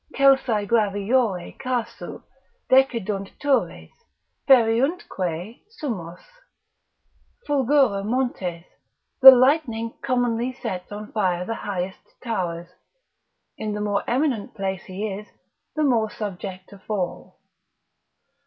———celsae 0.15 0.67
graviore 0.67 1.55
casu 1.59 2.23
Decidunt 2.71 3.29
turres, 3.39 3.91
feriuntque 4.49 5.59
summos 5.79 6.21
Fulgura 7.47 8.03
montes, 8.03 8.63
the 9.21 9.29
lightning 9.29 9.93
commonly 10.01 10.53
sets 10.53 10.91
on 10.91 11.11
fire 11.11 11.45
the 11.45 11.53
highest 11.53 12.01
towers; 12.23 12.69
in 13.59 13.73
the 13.73 13.79
more 13.81 14.03
eminent 14.07 14.55
place 14.55 14.85
he 14.85 15.05
is, 15.07 15.27
the 15.75 15.83
more 15.83 16.09
subject 16.09 16.69
to 16.69 16.79
fall. 16.79 17.37